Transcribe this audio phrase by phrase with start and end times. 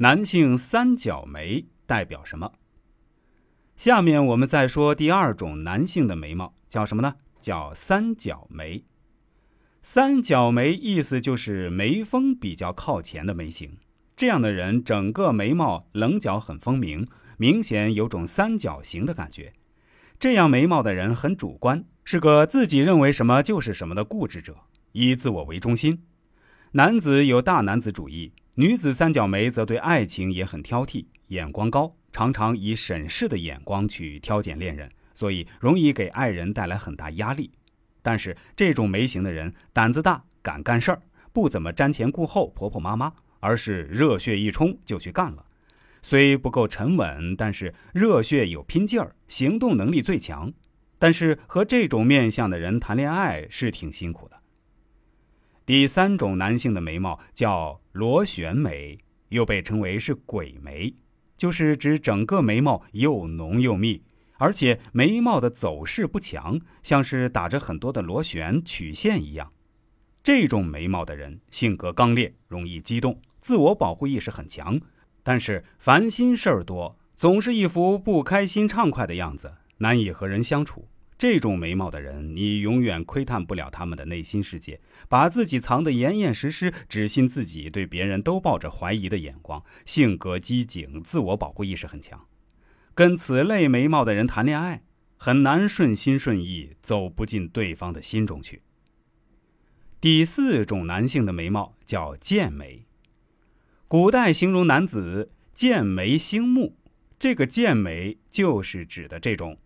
[0.00, 2.52] 男性三角眉代表什么？
[3.74, 7.16] 下面我们再说第二种男性的眉毛叫什么呢？
[7.40, 8.84] 叫三角眉。
[9.82, 13.76] 三角眉意思就是眉峰比较靠前的眉形。
[14.16, 17.04] 这样的人整个眉毛棱角很分明，
[17.36, 19.52] 明显有种三角形的感觉。
[20.20, 24.54] 这样眉毛的人很主观，是个自己认为什么就是什么的固执者，
[24.92, 26.04] 以自我为中心。
[26.70, 28.32] 男子有大男子主义。
[28.60, 37.52] 女子三角眉则对爱情也很挑剔，眼光高，常常以审视的眼光去挑拣恋人，所以容易给爱人带来很大压力。
[38.02, 41.00] 但是这种眉形的人胆子大，敢干事儿，
[41.32, 45.44] 不怎么瞻前顾后、婆婆妈妈，而是热血一冲就去干了。
[46.02, 50.52] 虽不够沉稳，但是热血有拼劲儿，行动能力最强。
[50.98, 54.37] 但是和这种面相的人谈恋爱是挺辛苦的。
[55.68, 60.94] 第三种男性的眉毛叫螺旋眉，又被称为是鬼眉，
[61.36, 64.02] 就是指整个眉毛又浓又密，
[64.38, 69.52] 而且眉毛的走势不强，像是打着很多的螺旋曲线一样。
[70.22, 74.80] 这种眉毛的人性格刚烈，容易激动，自我保护意识很强，
[75.22, 80.88] 但是烦心事儿多，总是一副不开心畅快的样子，难以和人相处。
[81.18, 92.24] 这种眉毛的人，你永远窥探不了他们的内心世界，把自己藏得严严实实，只信自己，对别人都抱着怀疑的眼光，性格机警，自我保护意识很强。
[92.94, 94.84] 跟此类眉毛的人谈恋爱，
[95.16, 98.62] 很难顺心顺意，走不进对方的心中去。
[100.00, 102.86] 第四种男性的眉毛叫剑眉，
[103.88, 106.76] 古代形容男子剑眉星目，
[107.18, 109.58] 这个剑眉就是指的这种。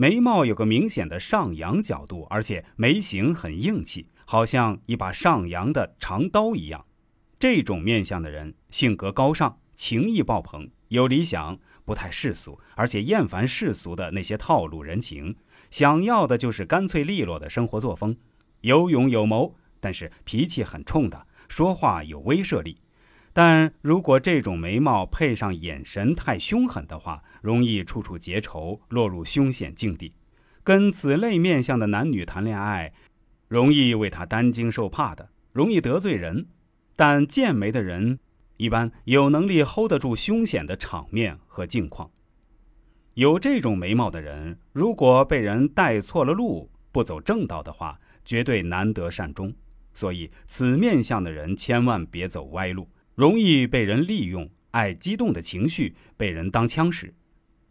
[0.00, 6.86] 眉毛有个明显的上扬角度，而且眉形很硬气，好像一把上扬的长刀一样。
[7.38, 15.36] 这种面相的人性格高尚，情义爆棚，有理想，不太世俗，而且厌烦世俗的那些套路人情，
[15.70, 18.16] 想要的就是干脆利落的生活作风。
[18.62, 22.78] 有勇有谋，但是脾气很冲的，说话有威慑力。
[23.32, 30.14] 但如果这种眉毛配上眼神太凶狠的话，容易处处结仇，落入凶险境地。
[30.64, 32.92] 跟此类面相的男女谈恋爱，
[33.48, 36.48] 容易为他担惊受怕的，容易得罪人。
[36.96, 38.18] 但剑眉的人
[38.58, 42.10] 一般有能力 hold 得住凶险的场面和境况。
[43.14, 49.54] 有这种眉毛的人，如果被人带错了路，不走正道的话，绝对难得善终。
[49.94, 52.88] 所以，此面相的人千万别走歪路。
[53.20, 57.12] 容易被人利用，爱激动的情绪被人当枪使。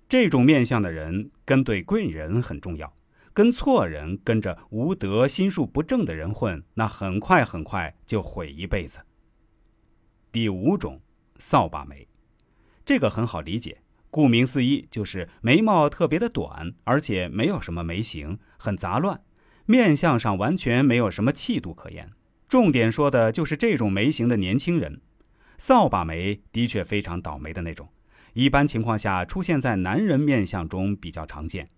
[0.08, 2.94] 这种面相的人跟对贵人很重要，
[3.34, 9.00] 跟错人、跟着无德、心术不正的人混，那很快很快就毁一辈子。
[10.32, 11.02] 第五种，
[11.40, 12.08] 扫把眉，
[12.86, 13.82] 这个很好理解，
[14.12, 19.20] 顾名思义就是眉毛特别的短，而且没有什么眉形，很杂乱，
[19.66, 22.12] 面相上完全没有什么气度可言。
[22.48, 25.02] 重点说的就是这种眉形的年轻人。
[25.60, 27.90] 扫把眉的确非常倒霉的那种，
[28.34, 31.70] 一般情况下出现在男人面相中比较常见，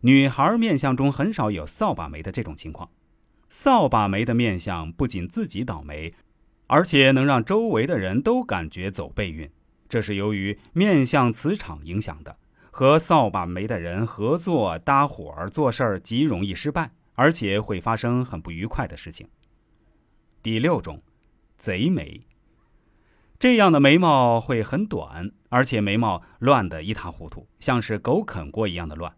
[0.00, 2.90] 女孩面相中很少有扫把眉的这种情况。
[3.50, 6.14] 扫把眉的面相不仅自己倒霉，
[6.66, 9.48] 而且能让周围的人都感觉走背运，
[9.86, 12.38] 这是由于面相磁场影响的。
[12.70, 19.28] 和扫把眉的人合作搭伙儿做事儿极容易失败，而且会发生很不愉快的事情。
[20.42, 21.02] 第六种，
[21.56, 22.22] 贼眉。
[23.38, 29.14] 这样的眉毛会很短，而且眉毛乱得一塌糊涂，像是狗啃过一样的乱。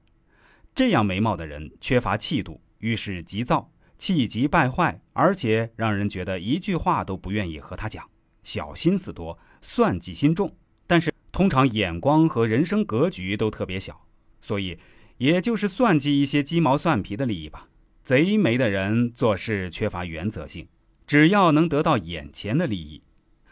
[0.74, 8.04] 这样眉毛的人缺乏气度，遇事急躁，气急败坏，而且让人觉得一句话都不愿意和他讲。
[8.42, 10.56] 小心思多，算计心重，
[10.88, 14.04] 但是通常眼光和人生格局都特别小，
[14.40, 14.78] 所以
[15.18, 17.68] 也就是算计一些鸡毛蒜皮的利益吧。
[18.02, 20.66] 贼眉的人做事缺乏原则性，
[21.06, 23.02] 只要能得到眼前的利益。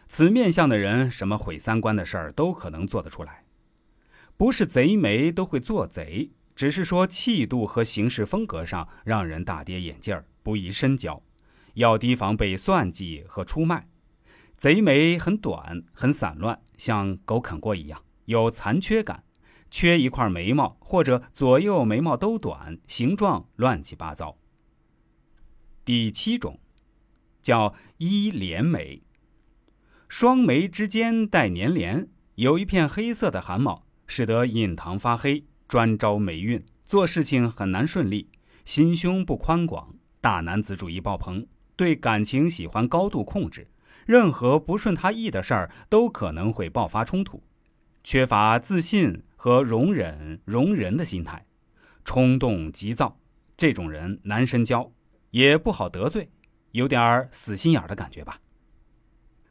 [0.08, 3.44] 此面相的人，什么毁三观的事儿都可能做得出来。
[4.36, 11.22] 不是贼眉都会做贼，只是说气度和行事风格上让人大跌眼镜儿，不宜深交，
[11.74, 13.88] 要提防被算计和出卖。
[14.56, 19.24] 贼眉很短，很散乱，像狗啃过一样，有残缺感，
[19.70, 24.38] 缺一块眉毛或者左右眉毛都短，形状乱七八糟。
[25.84, 26.60] 第七种，
[27.42, 29.02] 叫一连眉。
[30.08, 38.30] 双眉之间带粘连，有一片黑色的汗毛，使得印堂发黑，专招霉运，做事情很难顺利。
[38.64, 43.68] 心胸不宽广，大男子主义爆棚，对感情喜欢高度控制，
[44.06, 47.42] 任何不顺他意的事儿都可能会爆发冲突，
[48.04, 51.44] 缺乏自信和容忍容人的心态，
[52.04, 53.18] 冲动急躁，
[53.56, 54.92] 这种人难深交，
[55.30, 56.30] 也不好得罪，
[56.70, 58.40] 有点死心眼的感觉吧。